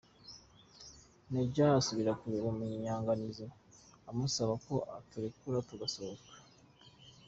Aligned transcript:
Major 1.33 1.69
asubira 1.79 2.11
kureba 2.21 2.47
Munyanganizi, 2.57 3.45
amusaba 4.09 4.53
ko 4.65 4.75
aturekura 4.97 5.57
tugasohoka. 5.69 6.31